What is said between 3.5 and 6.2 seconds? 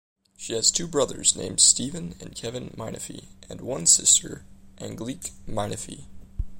one sister, Angelique Menifee.